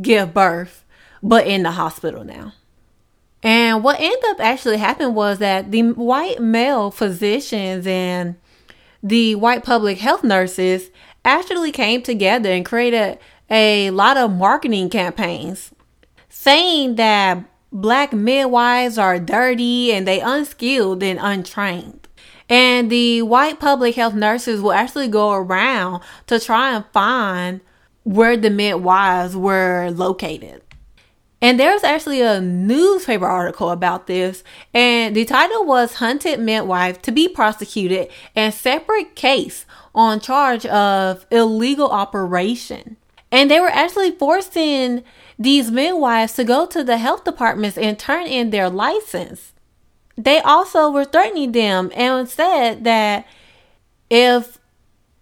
give 0.00 0.34
birth, 0.34 0.84
but 1.22 1.46
in 1.46 1.62
the 1.62 1.72
hospital 1.72 2.24
now. 2.24 2.52
And 3.42 3.82
what 3.82 4.00
ended 4.00 4.24
up 4.26 4.40
actually 4.40 4.78
happened 4.78 5.14
was 5.14 5.38
that 5.38 5.70
the 5.70 5.92
white 5.92 6.40
male 6.40 6.90
physicians 6.90 7.86
and 7.86 8.36
the 9.02 9.34
white 9.36 9.62
public 9.62 9.98
health 9.98 10.24
nurses 10.24 10.90
actually 11.24 11.72
came 11.72 12.02
together 12.02 12.50
and 12.50 12.64
created 12.64 13.18
a 13.50 13.90
lot 13.90 14.16
of 14.16 14.32
marketing 14.32 14.90
campaigns 14.90 15.72
saying 16.28 16.96
that 16.96 17.44
black 17.80 18.12
midwives 18.12 18.96
are 18.96 19.18
dirty 19.18 19.92
and 19.92 20.08
they 20.08 20.20
unskilled 20.20 21.02
and 21.02 21.18
untrained. 21.20 22.08
And 22.48 22.90
the 22.90 23.22
white 23.22 23.60
public 23.60 23.96
health 23.96 24.14
nurses 24.14 24.60
will 24.60 24.72
actually 24.72 25.08
go 25.08 25.32
around 25.32 26.02
to 26.28 26.40
try 26.40 26.74
and 26.74 26.84
find 26.92 27.60
where 28.04 28.36
the 28.36 28.50
midwives 28.50 29.36
were 29.36 29.90
located. 29.90 30.62
And 31.42 31.60
there's 31.60 31.84
actually 31.84 32.22
a 32.22 32.40
newspaper 32.40 33.26
article 33.26 33.70
about 33.70 34.06
this, 34.06 34.42
and 34.72 35.14
the 35.14 35.26
title 35.26 35.66
was 35.66 35.94
Hunted 35.94 36.40
Midwife 36.40 37.02
to 37.02 37.12
be 37.12 37.28
Prosecuted 37.28 38.08
and 38.34 38.54
Separate 38.54 39.14
Case 39.16 39.66
on 39.94 40.18
Charge 40.18 40.64
of 40.66 41.26
Illegal 41.30 41.90
Operation. 41.90 42.96
And 43.30 43.50
they 43.50 43.60
were 43.60 43.68
actually 43.68 44.12
forcing 44.12 45.04
these 45.38 45.70
midwives 45.70 46.32
to 46.34 46.44
go 46.44 46.66
to 46.66 46.82
the 46.82 46.98
health 46.98 47.24
departments 47.24 47.76
and 47.76 47.98
turn 47.98 48.26
in 48.26 48.50
their 48.50 48.70
license 48.70 49.52
they 50.16 50.40
also 50.40 50.90
were 50.90 51.04
threatening 51.04 51.52
them 51.52 51.90
and 51.94 52.28
said 52.28 52.84
that 52.84 53.26
if 54.08 54.58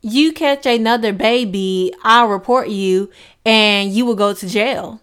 you 0.03 0.33
catch 0.33 0.67
another 0.67 1.13
baby, 1.13 1.93
I'll 2.03 2.29
report 2.29 2.69
you 2.69 3.11
and 3.45 3.91
you 3.91 4.05
will 4.07 4.15
go 4.15 4.35
to 4.35 4.49
jail. 4.49 5.01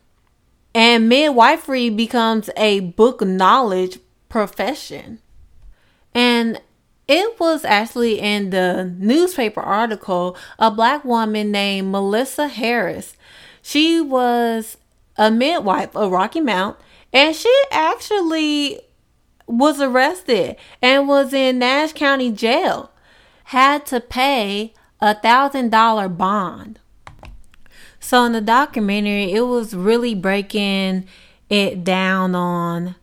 And 0.74 1.10
midwifery 1.10 1.90
becomes 1.90 2.50
a 2.56 2.80
book 2.80 3.22
knowledge 3.22 4.00
profession. 4.30 5.20
And 6.16 6.62
it 7.08 7.38
was 7.40 7.66
actually 7.66 8.20
in 8.20 8.52
the 8.52 8.96
newspaper 8.98 9.60
article 9.60 10.38
a 10.58 10.72
black 10.72 11.04
woman 11.04 11.52
named 11.52 11.92
Melissa 11.92 12.48
Harris. 12.48 13.18
She 13.62 14.00
was 14.00 14.78
a 15.22 15.30
midwife 15.30 15.96
of 15.96 16.12
Rocky 16.12 16.42
Mount 16.42 16.78
and 17.14 17.36
she 17.36 17.64
actually 17.72 18.80
was 19.46 19.80
arrested 19.80 20.56
and 20.82 21.08
was 21.08 21.32
in 21.32 21.60
Nash 21.60 21.94
County 21.94 22.32
Jail, 22.32 22.92
had 23.46 23.86
to 23.86 24.00
pay 24.00 24.74
a 25.00 25.14
thousand 25.14 25.70
dollar 25.70 26.10
bond. 26.10 26.80
So 28.00 28.24
in 28.26 28.32
the 28.32 28.42
documentary, 28.42 29.32
it 29.32 29.42
was 29.42 29.76
really 29.76 30.16
breaking 30.16 31.06
it 31.52 31.84
down 31.84 32.34
on 32.34 32.96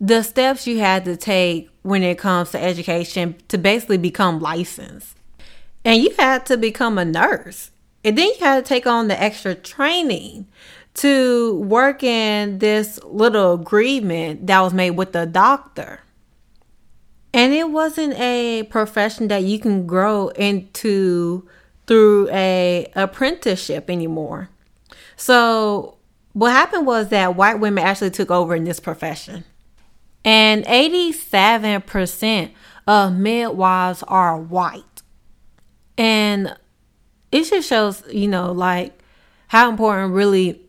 the 0.00 0.22
steps 0.22 0.66
you 0.66 0.78
had 0.78 1.04
to 1.04 1.18
take 1.18 1.68
when 1.82 2.02
it 2.02 2.16
comes 2.16 2.52
to 2.52 2.62
education 2.62 3.36
to 3.48 3.58
basically 3.58 3.98
become 3.98 4.40
licensed. 4.40 5.18
And 5.84 6.02
you 6.02 6.14
had 6.18 6.46
to 6.46 6.56
become 6.56 6.96
a 6.96 7.04
nurse. 7.04 7.72
And 8.04 8.16
then 8.16 8.28
you 8.28 8.36
had 8.40 8.64
to 8.64 8.68
take 8.68 8.86
on 8.86 9.08
the 9.08 9.20
extra 9.20 9.54
training 9.54 10.46
to 10.98 11.60
work 11.60 12.02
in 12.02 12.58
this 12.58 12.98
little 13.04 13.54
agreement 13.54 14.46
that 14.46 14.60
was 14.60 14.74
made 14.74 14.92
with 14.92 15.12
the 15.12 15.26
doctor. 15.26 16.00
And 17.32 17.52
it 17.52 17.70
wasn't 17.70 18.14
a 18.18 18.64
profession 18.64 19.28
that 19.28 19.44
you 19.44 19.58
can 19.58 19.86
grow 19.86 20.28
into 20.28 21.48
through 21.86 22.28
a 22.30 22.90
apprenticeship 22.94 23.88
anymore. 23.88 24.48
So 25.16 25.98
what 26.32 26.52
happened 26.52 26.86
was 26.86 27.08
that 27.08 27.36
white 27.36 27.60
women 27.60 27.84
actually 27.84 28.10
took 28.10 28.30
over 28.30 28.54
in 28.54 28.64
this 28.64 28.80
profession. 28.80 29.44
And 30.24 30.64
87% 30.66 32.50
of 32.86 33.14
midwives 33.14 34.02
are 34.04 34.36
white. 34.36 35.02
And 35.96 36.56
it 37.30 37.44
just 37.44 37.68
shows, 37.68 38.02
you 38.10 38.28
know, 38.28 38.52
like 38.52 38.98
how 39.48 39.70
important 39.70 40.12
really 40.12 40.67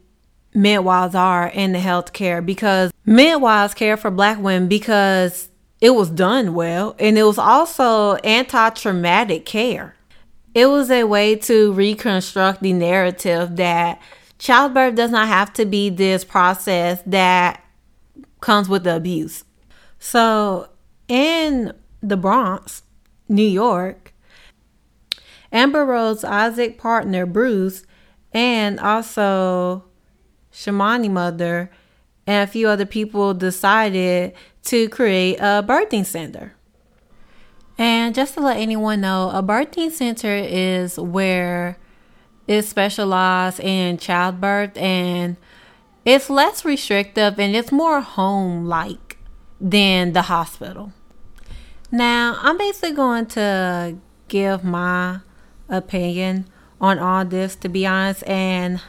midwives 0.54 1.16
are 1.16 1.48
in 1.48 1.74
the 1.74 1.80
healthcare 1.80 2.46
because 2.46 2.92
midwives 3.06 3.74
care 3.74 3.98
for 3.98 4.12
black 4.12 4.40
women 4.40 4.68
because 4.68 5.50
it 5.82 5.92
was 5.92 6.10
done 6.10 6.54
well 6.54 6.96
and 7.00 7.18
it 7.18 7.24
was 7.24 7.38
also 7.38 8.16
anti-traumatic 8.16 9.46
care. 9.46 9.96
It 10.54 10.66
was 10.66 10.90
a 10.90 11.04
way 11.04 11.36
to 11.36 11.72
reconstruct 11.74 12.62
the 12.62 12.74
narrative 12.74 13.56
that 13.58 14.02
childbirth 14.40 14.96
does 14.96 15.12
not 15.12 15.28
have 15.28 15.54
to 15.54 15.66
be 15.66 15.90
this 15.90 16.24
process 16.24 17.02
that 17.06 17.64
comes 18.42 18.68
with 18.68 18.84
the 18.84 18.96
abuse. 18.96 19.44
So, 20.00 20.70
in 21.08 21.74
the 22.02 22.18
Bronx, 22.18 22.84
New 23.28 23.44
York, 23.44 24.14
Amber 25.52 25.86
Rose 25.86 26.24
Isaac 26.24 26.78
partner 26.78 27.26
Bruce 27.26 27.84
and 28.32 28.80
also 28.80 29.84
Shamony 30.60 31.10
mother 31.10 31.72
and 32.28 32.48
a 32.48 32.52
few 32.52 32.68
other 32.68 32.86
people 32.86 33.34
decided 33.34 34.34
to 34.64 34.90
create 34.90 35.38
a 35.38 35.64
birthing 35.66 36.06
center. 36.06 36.54
And 37.78 38.14
just 38.14 38.34
to 38.34 38.42
let 38.42 38.58
anyone 38.58 39.00
know, 39.00 39.30
a 39.34 39.42
birthing 39.42 39.90
center 39.90 40.36
is 40.36 41.00
where 41.00 41.78
it's 42.46 42.68
specialized 42.68 43.62
in 43.62 43.98
childbirth 43.98 44.76
and 44.76 45.38
it's 46.04 46.30
less 46.30 46.66
restrictive 46.66 47.40
and 47.40 47.56
it's 47.56 47.72
more 47.72 48.02
home 48.02 48.66
like 48.66 49.18
than 49.62 50.12
the 50.12 50.24
hospital. 50.24 50.92
Now, 51.90 52.38
I'm 52.42 52.58
basically 52.58 52.96
going 52.96 53.28
to 53.28 53.98
give 54.28 54.66
my 54.66 55.22
opinion 55.70 56.48
on 56.82 57.00
all 57.00 57.24
this, 57.24 57.56
to 57.58 57.70
be 57.70 57.88
honest, 57.88 58.28
and 58.28 58.82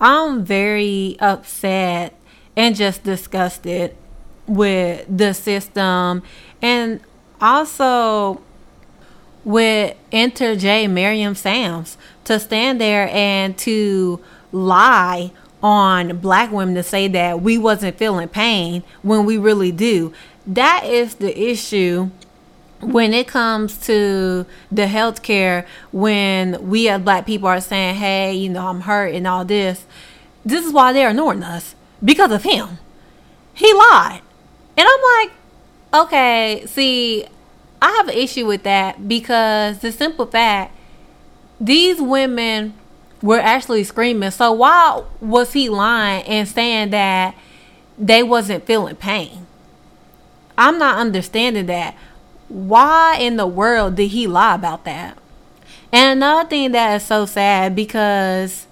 I'm 0.00 0.44
very 0.44 1.16
upset 1.20 2.14
and 2.56 2.74
just 2.74 3.04
disgusted 3.04 3.96
with 4.46 5.04
the 5.08 5.34
system 5.34 6.22
and 6.62 7.00
also 7.40 8.40
with 9.44 9.96
Enter 10.12 10.56
J 10.56 10.86
Miriam 10.86 11.34
Sams 11.34 11.96
to 12.24 12.40
stand 12.40 12.80
there 12.80 13.08
and 13.08 13.56
to 13.58 14.20
lie 14.52 15.32
on 15.62 16.18
black 16.18 16.50
women 16.50 16.74
to 16.74 16.82
say 16.82 17.06
that 17.08 17.42
we 17.42 17.58
wasn't 17.58 17.96
feeling 17.96 18.28
pain 18.28 18.82
when 19.02 19.24
we 19.24 19.36
really 19.38 19.72
do. 19.72 20.12
That 20.46 20.84
is 20.84 21.16
the 21.16 21.38
issue 21.38 22.10
when 22.80 23.12
it 23.12 23.28
comes 23.28 23.78
to 23.86 24.46
the 24.72 24.86
healthcare 24.86 25.66
when 25.92 26.68
we 26.68 26.88
as 26.88 27.02
black 27.02 27.26
people 27.26 27.48
are 27.48 27.60
saying, 27.60 27.96
Hey, 27.96 28.34
you 28.34 28.48
know, 28.48 28.66
I'm 28.66 28.82
hurt 28.82 29.14
and 29.14 29.26
all 29.26 29.44
this. 29.44 29.84
This 30.44 30.64
is 30.64 30.72
why 30.72 30.92
they're 30.92 31.10
ignoring 31.10 31.42
us. 31.42 31.74
Because 32.02 32.32
of 32.32 32.42
him. 32.42 32.78
He 33.52 33.72
lied. 33.74 34.22
And 34.76 34.88
I'm 34.88 35.26
like, 35.26 35.32
okay, 36.06 36.64
see, 36.66 37.26
I 37.82 37.90
have 37.92 38.08
an 38.08 38.14
issue 38.14 38.46
with 38.46 38.62
that 38.62 39.06
because 39.06 39.80
the 39.80 39.92
simple 39.92 40.26
fact 40.26 40.74
these 41.60 42.00
women 42.00 42.74
were 43.22 43.38
actually 43.38 43.84
screaming. 43.84 44.30
So 44.30 44.52
why 44.52 45.02
was 45.20 45.52
he 45.52 45.68
lying 45.68 46.24
and 46.24 46.48
saying 46.48 46.90
that 46.90 47.34
they 47.98 48.22
wasn't 48.22 48.64
feeling 48.64 48.96
pain? 48.96 49.46
I'm 50.56 50.78
not 50.78 50.98
understanding 50.98 51.66
that. 51.66 51.94
Why 52.50 53.16
in 53.20 53.36
the 53.36 53.46
world 53.46 53.94
did 53.94 54.08
he 54.08 54.26
lie 54.26 54.56
about 54.56 54.84
that? 54.84 55.16
And 55.92 56.18
another 56.18 56.48
thing 56.48 56.72
that 56.72 56.96
is 56.96 57.04
so 57.04 57.24
sad 57.24 57.74
because 57.74 58.66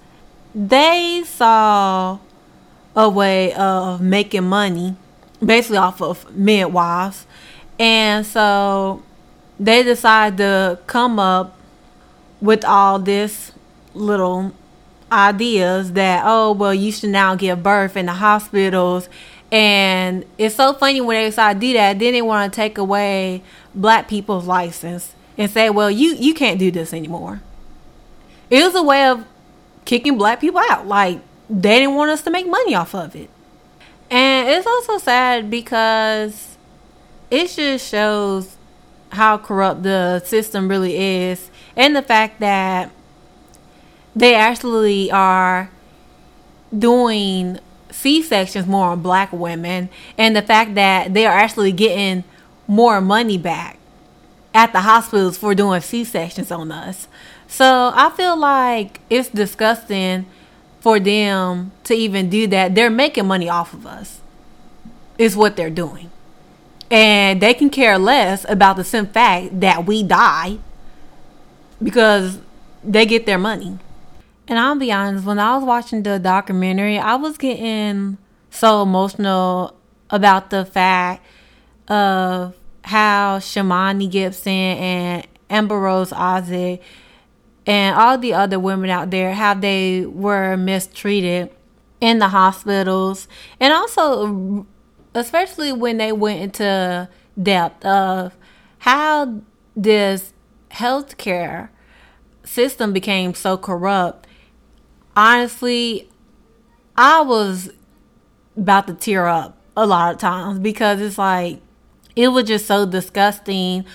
they 0.53 1.23
saw 1.25 2.19
a 2.95 3.09
way 3.09 3.53
of 3.53 4.01
making 4.01 4.43
money 4.43 4.95
basically 5.43 5.77
off 5.77 6.01
of 6.01 6.29
midwives 6.35 7.25
and 7.79 8.25
so 8.25 9.01
they 9.59 9.83
decide 9.83 10.35
to 10.37 10.77
come 10.85 11.17
up 11.17 11.57
with 12.41 12.65
all 12.65 12.99
this 12.99 13.53
little 13.93 14.51
ideas 15.11 15.93
that 15.93 16.23
oh 16.25 16.51
well 16.51 16.73
you 16.73 16.91
should 16.91 17.09
now 17.09 17.35
give 17.35 17.63
birth 17.63 17.95
in 17.95 18.07
the 18.07 18.13
hospitals 18.13 19.07
and 19.51 20.25
it's 20.37 20.55
so 20.55 20.73
funny 20.73 20.99
when 20.99 21.15
they 21.15 21.29
decide 21.29 21.53
to 21.53 21.59
do 21.67 21.73
that 21.73 21.97
then 21.99 22.13
they 22.13 22.21
want 22.21 22.51
to 22.51 22.55
take 22.55 22.77
away 22.77 23.41
black 23.75 24.07
people's 24.07 24.47
license 24.47 25.13
and 25.37 25.49
say 25.49 25.69
well 25.69 25.89
you 25.91 26.15
you 26.15 26.33
can't 26.33 26.59
do 26.59 26.71
this 26.71 26.93
anymore. 26.93 27.41
It 28.49 28.63
was 28.63 28.75
a 28.75 28.83
way 28.83 29.05
of 29.07 29.25
kicking 29.85 30.17
black 30.17 30.39
people 30.41 30.61
out. 30.69 30.87
Like 30.87 31.19
they 31.49 31.79
didn't 31.79 31.95
want 31.95 32.11
us 32.11 32.21
to 32.23 32.31
make 32.31 32.47
money 32.47 32.75
off 32.75 32.93
of 32.93 33.15
it. 33.15 33.29
And 34.09 34.49
it's 34.49 34.65
also 34.65 34.97
sad 34.97 35.49
because 35.49 36.57
it 37.29 37.47
just 37.49 37.87
shows 37.87 38.57
how 39.11 39.37
corrupt 39.37 39.83
the 39.83 40.19
system 40.19 40.67
really 40.67 40.95
is 40.97 41.49
and 41.75 41.95
the 41.95 42.01
fact 42.01 42.39
that 42.39 42.91
they 44.15 44.35
actually 44.35 45.11
are 45.11 45.71
doing 46.77 47.59
C-sections 47.91 48.67
more 48.67 48.89
on 48.89 49.01
black 49.01 49.31
women 49.31 49.89
and 50.17 50.35
the 50.35 50.41
fact 50.41 50.75
that 50.75 51.13
they 51.13 51.25
are 51.25 51.33
actually 51.33 51.71
getting 51.71 52.23
more 52.69 53.01
money 53.01 53.37
back 53.37 53.77
at 54.53 54.71
the 54.71 54.79
hospitals 54.79 55.37
for 55.37 55.53
doing 55.53 55.81
C-sections 55.81 56.51
on 56.51 56.71
us. 56.71 57.09
So 57.47 57.91
I 57.93 58.09
feel 58.11 58.37
like 58.37 59.01
it's 59.09 59.27
disgusting 59.27 60.25
for 60.79 61.01
them 61.01 61.73
to 61.83 61.93
even 61.93 62.29
do 62.29 62.47
that. 62.47 62.75
They're 62.75 62.89
making 62.89 63.27
money 63.27 63.49
off 63.49 63.73
of 63.73 63.85
us. 63.85 64.21
Is 65.17 65.35
what 65.35 65.57
they're 65.57 65.69
doing 65.69 66.09
and 66.91 67.41
they 67.41 67.53
can 67.53 67.69
care 67.69 67.97
less 67.97 68.45
about 68.49 68.75
the 68.75 68.83
simple 68.83 69.13
fact 69.13 69.59
that 69.59 69.85
we 69.85 70.03
die 70.03 70.57
because 71.81 72.39
they 72.83 73.05
get 73.05 73.25
their 73.25 73.37
money. 73.37 73.77
And 74.47 74.57
I'll 74.57 74.75
be 74.75 74.91
honest, 74.91 75.25
when 75.25 75.37
I 75.37 75.55
was 75.55 75.63
watching 75.63 76.01
the 76.01 76.17
documentary, 76.17 76.97
I 76.97 77.15
was 77.15 77.37
getting 77.37 78.17
so 78.49 78.81
emotional 78.81 79.75
about 80.09 80.49
the 80.49 80.65
fact 80.65 81.23
of 81.87 82.55
how 82.83 83.39
Shamony 83.39 84.09
Gibson 84.09 84.51
and 84.53 85.27
Amber 85.49 85.79
Rose 85.79 86.11
Isaac 86.11 86.81
and 87.65 87.95
all 87.95 88.17
the 88.17 88.33
other 88.33 88.59
women 88.59 88.89
out 88.89 89.11
there, 89.11 89.33
how 89.33 89.53
they 89.53 90.05
were 90.05 90.57
mistreated 90.57 91.51
in 92.01 92.19
the 92.19 92.29
hospitals 92.29 93.27
and 93.59 93.73
also 93.73 94.65
especially 95.13 95.71
when 95.71 95.97
they 95.97 96.11
went 96.11 96.41
into 96.41 97.09
depth 97.41 97.83
of 97.85 98.35
how 98.79 99.41
this 99.75 100.33
healthcare 100.71 101.69
system 102.43 102.93
became 102.93 103.33
so 103.33 103.57
corrupt. 103.57 104.27
Honestly, 105.15 106.09
I 106.95 107.21
was 107.21 107.69
about 108.55 108.87
to 108.87 108.93
tear 108.93 109.27
up 109.27 109.57
a 109.75 109.85
lot 109.85 110.13
of 110.13 110.19
times 110.19 110.59
because 110.59 111.01
it's 111.01 111.17
like 111.17 111.61
it 112.19 112.27
was 112.27 112.43
just 112.43 112.65
so 112.65 112.85
disgusting 112.85 113.85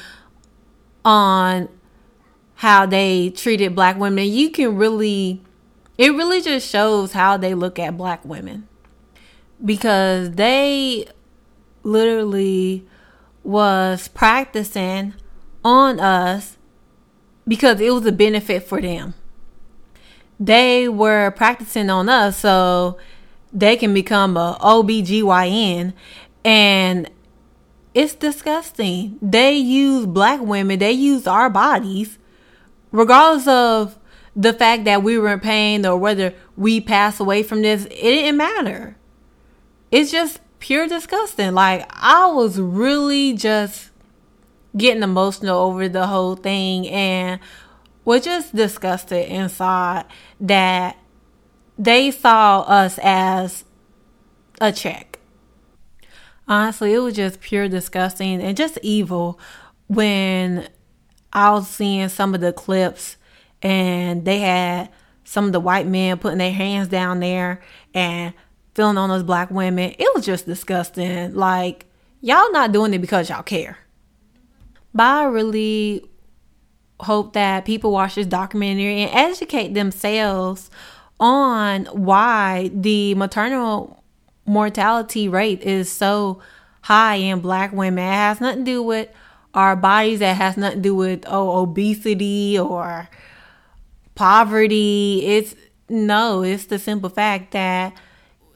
on 1.05 1.69
how 2.55 2.87
they 2.87 3.29
treated 3.29 3.75
black 3.75 3.99
women. 3.99 4.27
You 4.27 4.49
can 4.49 4.77
really 4.77 5.43
it 5.99 6.11
really 6.15 6.41
just 6.41 6.69
shows 6.69 7.13
how 7.13 7.37
they 7.37 7.55
look 7.55 7.79
at 7.79 7.99
black 7.99 8.25
women 8.25 8.67
because 9.63 10.33
they 10.33 11.07
literally 11.83 12.87
was 13.43 14.09
practicing 14.09 15.13
on 15.63 16.01
us 16.01 16.57
because 17.47 17.83
it 17.83 17.93
was 17.93 18.07
a 18.07 18.13
benefit 18.13 18.63
for 18.63 18.81
them. 18.81 19.13
They 20.41 20.89
were 20.89 21.31
practicing 21.31 21.91
on 21.91 22.09
us 22.09 22.39
so 22.39 22.97
they 23.53 23.77
can 23.77 23.93
become 23.93 24.39
a 24.39 24.57
OBGYN 24.63 25.93
and 26.43 27.11
it's 27.95 28.15
disgusting. 28.15 29.19
They 29.23 29.55
use 29.55 30.07
black 30.07 30.41
women, 30.41 30.79
they 30.79 30.93
use 30.93 31.27
our 31.27 31.49
bodies 31.49 32.19
regardless 32.93 33.49
of 33.49 33.99
the 34.37 34.53
fact 34.53 34.85
that 34.85 35.03
we 35.03 35.17
were 35.17 35.33
in 35.33 35.41
pain 35.41 35.87
or 35.87 35.97
whether 35.97 36.35
we 36.57 36.81
pass 36.81 37.21
away 37.21 37.43
from 37.43 37.63
this, 37.63 37.85
it 37.87 37.91
didn't 37.91 38.37
matter 38.37 38.97
it's 39.95 40.11
just 40.11 40.41
pure 40.59 40.89
disgusting. 40.89 41.55
Like 41.55 41.89
I 41.91 42.27
was 42.27 42.59
really 42.59 43.33
just 43.33 43.91
getting 44.77 45.05
emotional 45.05 45.57
over 45.57 45.89
the 45.89 46.09
whole 46.09 46.35
thing 46.35 46.89
and 46.89 47.39
was 48.05 48.25
just 48.25 48.57
disgusted 48.57 49.29
inside 49.29 50.05
that 50.41 50.99
they 51.79 52.11
saw 52.11 52.63
us 52.63 52.99
as 53.05 53.65
a 54.61 54.73
check. 54.73 55.14
Honestly, 56.47 56.93
it 56.93 56.99
was 56.99 57.15
just 57.15 57.41
pure 57.41 57.69
disgusting 57.69 58.43
and 58.43 58.57
just 58.57 58.79
evil 58.83 59.39
when 59.89 60.69
I 61.33 61.53
was 61.53 61.69
seeing 61.69 62.09
some 62.09 62.35
of 62.35 62.41
the 62.41 62.53
clips 62.53 63.17
and 63.63 64.25
they 64.25 64.41
had 64.41 64.91
some 65.25 65.47
of 65.47 65.53
the 65.53 65.61
white 65.61 65.87
men 65.87 66.19
putting 66.19 66.39
their 66.39 66.53
hands 66.53 66.89
down 66.89 67.21
there 67.21 67.63
and 67.95 68.35
feeling 68.75 68.99
on 68.99 69.09
those 69.09 69.23
black 69.23 69.51
women. 69.51 69.95
It 69.99 70.15
was 70.15 70.27
just 70.27 70.47
disgusting. 70.47 71.35
Like, 71.35 71.87
y'all 72.21 72.53
not 72.53 72.73
doing 72.73 72.93
it 72.93 72.99
because 72.99 73.31
y'all 73.31 73.43
care. 73.43 73.79
But 74.93 75.05
I 75.05 75.25
really 75.25 76.05
hope 77.01 77.33
that 77.33 77.65
people 77.65 77.91
watch 77.91 78.15
this 78.15 78.27
documentary 78.27 79.03
and 79.03 79.15
educate 79.15 79.75
themselves 79.75 80.71
on 81.19 81.87
why 81.87 82.71
the 82.73 83.15
maternal 83.15 84.04
mortality 84.47 85.29
rate 85.29 85.63
is 85.63 85.91
so 85.91 86.41
high 86.83 87.17
in 87.17 87.41
black 87.41 87.73
women. 87.73 88.05
It 88.05 88.13
has 88.13 88.41
nothing 88.41 88.65
to 88.65 88.71
do 88.71 88.83
with 88.83 89.09
our 89.55 89.77
bodies, 89.77 90.21
it 90.21 90.35
has 90.35 90.57
nothing 90.57 90.79
to 90.79 90.83
do 90.83 90.95
with 90.95 91.25
oh 91.27 91.63
obesity 91.63 92.59
or 92.59 93.09
poverty. 94.15 95.25
It's 95.27 95.55
no, 95.89 96.43
it's 96.43 96.67
the 96.67 96.79
simple 96.79 97.11
fact 97.11 97.53
that 97.53 97.95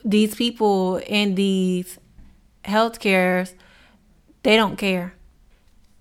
these 0.03 0.35
people 0.35 0.97
in 0.97 1.35
these 1.35 1.99
health 2.65 2.99
cares, 2.99 3.53
they 4.43 4.55
don't 4.55 4.77
care. 4.77 5.13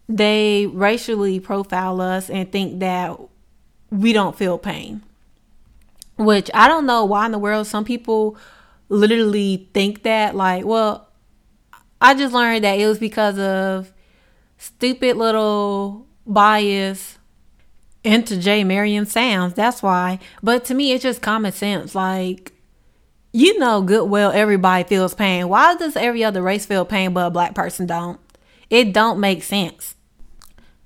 They 0.09 0.66
racially 0.66 1.38
profile 1.38 2.01
us 2.01 2.31
and 2.31 2.51
think 2.51 2.81
that 2.81 3.18
we 3.90 4.12
don't 4.12 4.37
feel 4.37 4.59
pain. 4.59 5.03
Which 6.16 6.51
I 6.55 6.66
don't 6.66 6.87
know 6.87 7.05
why 7.05 7.27
in 7.27 7.33
the 7.33 7.38
world 7.38 7.66
some 7.66 7.85
people 7.85 8.37
literally 8.88 9.68
think 9.72 10.03
that. 10.03 10.35
Like, 10.35 10.64
well, 10.64 11.09
I 12.01 12.14
just 12.14 12.35
learned 12.35 12.64
that 12.64 12.79
it 12.79 12.87
was 12.87 12.98
because 12.98 13.38
of 13.38 13.92
stupid 14.57 15.16
little 15.16 16.07
bias 16.27 17.18
into 18.05 18.38
J. 18.38 18.64
Marion 18.64 19.07
sounds. 19.07 19.55
That's 19.55 19.83
why. 19.83 20.18
But 20.42 20.64
to 20.66 20.74
me, 20.74 20.92
it's 20.92 21.03
just 21.03 21.22
common 21.22 21.53
sense. 21.53 21.94
Like, 21.94 22.53
you 23.33 23.59
know 23.59 23.83
good 23.83 24.09
well 24.09 24.33
everybody 24.33 24.85
feels 24.85 25.14
pain. 25.14 25.48
Why 25.48 25.77
does 25.77 25.96
every 25.96 26.24
other 26.24 26.42
race 26.42 26.64
feel 26.64 26.85
pain 26.85 27.12
but 27.12 27.27
a 27.27 27.31
black 27.31 27.55
person 27.55 27.87
don't? 27.87 28.18
It 28.70 28.92
don't 28.92 29.20
make 29.20 29.42
sense. 29.42 29.94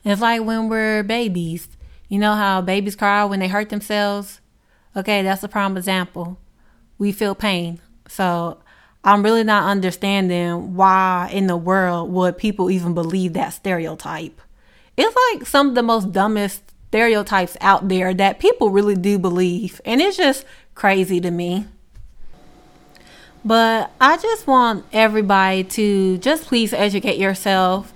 It's 0.05 0.21
like 0.21 0.43
when 0.43 0.69
we're 0.69 1.03
babies. 1.03 1.69
You 2.09 2.19
know 2.19 2.35
how 2.35 2.61
babies 2.61 2.97
cry 2.97 3.25
when 3.25 3.41
they 3.41 3.49
hurt 3.49 3.71
themselves? 3.71 4.41
Okay, 4.97 5.23
that's 5.23 5.43
a 5.43 5.49
prime 5.49 5.77
example. 5.77 6.39
We 6.99 7.13
feel 7.13 7.35
pain. 7.35 7.81
So 8.13 8.59
I'm 9.05 9.23
really 9.23 9.43
not 9.43 9.69
understanding 9.69 10.77
why 10.77 11.31
in 11.33 11.47
the 11.47 11.57
world 11.57 12.13
would 12.13 12.37
people 12.37 12.71
even 12.71 12.93
believe 12.93 13.33
that 13.33 13.55
stereotype. 13.55 14.41
It's 14.97 15.17
like 15.33 15.47
some 15.47 15.71
of 15.71 15.75
the 15.75 15.83
most 15.83 16.13
dumbest 16.13 16.63
stereotypes 16.89 17.57
out 17.63 17.89
there 17.89 18.13
that 18.13 18.39
people 18.39 18.69
really 18.71 18.95
do 18.95 19.19
believe. 19.19 19.81
And 19.87 20.01
it's 20.03 20.19
just 20.19 20.45
crazy 20.75 21.21
to 21.23 21.31
me. 21.31 21.67
But 23.45 23.91
I 24.01 24.19
just 24.19 24.47
want 24.47 24.85
everybody 24.93 25.65
to 25.65 26.19
just 26.19 26.45
please 26.45 26.75
educate 26.75 27.19
yourself 27.19 27.93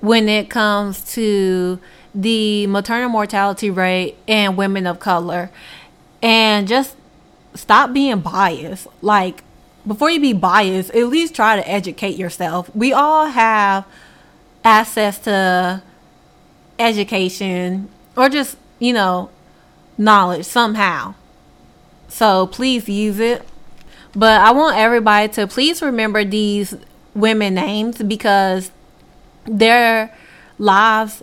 when 0.00 0.28
it 0.28 0.48
comes 0.48 1.02
to 1.14 1.80
the 2.14 2.66
maternal 2.68 3.10
mortality 3.10 3.68
rate 3.68 4.16
and 4.28 4.56
women 4.56 4.86
of 4.86 5.00
color. 5.00 5.50
And 6.22 6.68
just 6.68 6.96
stop 7.54 7.92
being 7.92 8.20
biased. 8.20 8.86
Like, 9.02 9.42
before 9.86 10.10
you 10.10 10.20
be 10.20 10.32
biased, 10.32 10.90
at 10.90 11.06
least 11.06 11.34
try 11.34 11.56
to 11.56 11.68
educate 11.68 12.16
yourself. 12.16 12.74
We 12.74 12.92
all 12.92 13.26
have 13.26 13.86
access 14.64 15.18
to 15.20 15.82
education 16.78 17.88
or 18.16 18.28
just, 18.28 18.56
you 18.78 18.92
know, 18.92 19.30
knowledge 19.96 20.44
somehow. 20.44 21.14
So 22.08 22.46
please 22.46 22.88
use 22.88 23.20
it. 23.20 23.46
But 24.14 24.40
I 24.40 24.50
want 24.52 24.76
everybody 24.76 25.28
to 25.34 25.46
please 25.46 25.82
remember 25.82 26.24
these 26.24 26.74
women 27.14 27.54
names 27.54 28.02
because 28.02 28.70
their 29.44 30.14
lives 30.58 31.22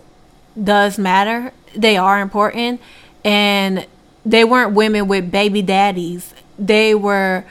does 0.62 0.98
matter. 0.98 1.52
They 1.74 1.96
are 1.96 2.20
important 2.20 2.80
and 3.24 3.86
they 4.24 4.44
weren't 4.44 4.74
women 4.74 5.08
with 5.08 5.30
baby 5.30 5.60
daddies. 5.60 6.32
They 6.58 6.94
were 6.94 7.44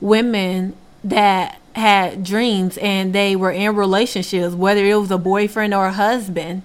women 0.00 0.74
that 1.04 1.58
had 1.74 2.24
dreams 2.24 2.78
and 2.78 3.14
they 3.14 3.36
were 3.36 3.50
in 3.50 3.76
relationships, 3.76 4.54
whether 4.54 4.84
it 4.84 4.94
was 4.94 5.10
a 5.10 5.18
boyfriend 5.18 5.74
or 5.74 5.86
a 5.86 5.92
husband. 5.92 6.62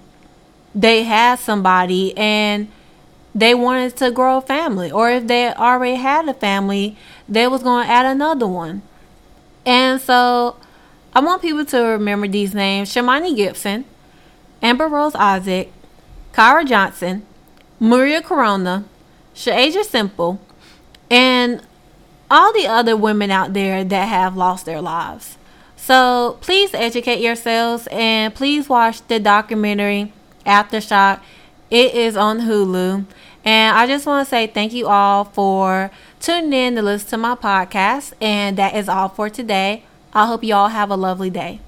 They 0.74 1.04
had 1.04 1.38
somebody 1.38 2.16
and 2.18 2.68
they 3.34 3.54
wanted 3.54 3.96
to 3.98 4.10
grow 4.10 4.38
a 4.38 4.42
family. 4.42 4.90
Or 4.90 5.10
if 5.10 5.26
they 5.26 5.52
already 5.52 5.96
had 5.96 6.28
a 6.28 6.34
family, 6.34 6.96
they 7.28 7.46
was 7.46 7.62
going 7.62 7.86
to 7.86 7.90
add 7.92 8.06
another 8.06 8.46
one. 8.46 8.82
And 9.64 10.00
so 10.00 10.56
I 11.14 11.20
want 11.20 11.42
people 11.42 11.64
to 11.66 11.78
remember 11.78 12.28
these 12.28 12.54
names 12.54 12.92
Shamony 12.92 13.34
Gibson, 13.34 13.84
Amber 14.62 14.88
Rose 14.88 15.14
Isaac, 15.14 15.72
Kira 16.32 16.66
Johnson, 16.66 17.26
Maria 17.80 18.22
Corona, 18.22 18.84
Shaaja 19.34 19.84
Simple, 19.84 20.40
and 21.10 21.62
all 22.30 22.52
the 22.52 22.66
other 22.66 22.96
women 22.96 23.30
out 23.30 23.52
there 23.52 23.84
that 23.84 24.08
have 24.08 24.36
lost 24.36 24.66
their 24.66 24.80
lives. 24.80 25.38
So 25.76 26.38
please 26.40 26.74
educate 26.74 27.20
yourselves 27.20 27.86
and 27.90 28.34
please 28.34 28.68
watch 28.68 29.06
the 29.06 29.20
documentary 29.20 30.12
Aftershock. 30.44 31.20
It 31.70 31.94
is 31.94 32.16
on 32.16 32.40
Hulu. 32.40 33.04
And 33.44 33.76
I 33.76 33.86
just 33.86 34.06
want 34.06 34.26
to 34.26 34.28
say 34.28 34.48
thank 34.48 34.72
you 34.72 34.88
all 34.88 35.24
for 35.24 35.90
tuning 36.20 36.52
in 36.52 36.74
to 36.74 36.82
listen 36.82 37.10
to 37.10 37.16
my 37.18 37.36
podcast. 37.36 38.12
And 38.20 38.56
that 38.58 38.74
is 38.74 38.88
all 38.88 39.08
for 39.08 39.30
today. 39.30 39.84
I 40.12 40.26
hope 40.26 40.42
you 40.42 40.54
all 40.54 40.68
have 40.68 40.90
a 40.90 40.96
lovely 40.96 41.30
day. 41.30 41.60